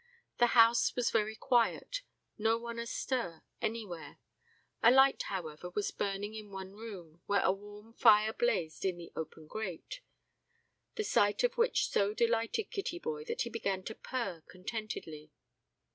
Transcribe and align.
The 0.39 0.57
house 0.59 0.95
was 0.95 1.11
very 1.11 1.35
quiet, 1.35 2.01
no 2.35 2.57
one 2.57 2.79
astir 2.79 3.43
anywhere; 3.61 4.17
a 4.81 4.89
light, 4.89 5.21
however, 5.21 5.69
was 5.69 5.91
burning 5.91 6.33
in 6.33 6.49
one 6.49 6.73
room, 6.73 7.21
where 7.27 7.43
a 7.43 7.51
warm 7.51 7.93
fire 7.93 8.33
blazed 8.33 8.83
in 8.83 8.97
the 8.97 9.11
open 9.15 9.45
grate, 9.45 10.01
the 10.95 11.03
sight 11.03 11.43
of 11.43 11.55
which 11.55 11.87
so 11.89 12.15
delighted 12.15 12.71
Kittyboy 12.71 13.27
that 13.27 13.43
he 13.43 13.51
began 13.51 13.83
to 13.83 13.93
purr 13.93 14.41
contentedly. 14.49 15.29